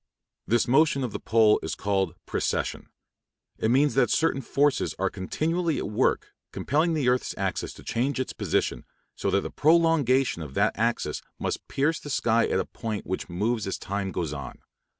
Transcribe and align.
This 0.47 0.67
motion 0.67 1.03
of 1.03 1.11
the 1.11 1.19
pole 1.19 1.59
is 1.61 1.75
called 1.75 2.15
precession. 2.25 2.89
It 3.59 3.69
means 3.69 3.93
that 3.93 4.09
certain 4.09 4.41
forces 4.41 4.95
are 4.97 5.11
continually 5.11 5.77
at 5.77 5.91
work, 5.91 6.33
compelling 6.51 6.95
the 6.95 7.07
earth's 7.07 7.35
axis 7.37 7.71
to 7.73 7.83
change 7.83 8.19
its 8.19 8.33
position, 8.33 8.83
so 9.15 9.29
that 9.29 9.41
the 9.41 9.51
prolongation 9.51 10.41
of 10.41 10.55
that 10.55 10.75
axis 10.75 11.21
must 11.37 11.67
pierce 11.67 11.99
the 11.99 12.09
sky 12.09 12.47
at 12.47 12.59
a 12.59 12.65
point 12.65 13.05
which 13.05 13.29
moves 13.29 13.67
as 13.67 13.77
time 13.77 14.11
goes 14.11 14.33
on. 14.33 14.63